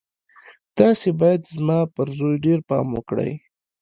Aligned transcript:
تاسې 0.77 1.09
بايد 1.19 1.41
زما 1.55 1.79
پر 1.95 2.07
زوی 2.17 2.35
ډېر 2.45 2.59
پام 2.69 2.87
وکړئ. 2.93 3.31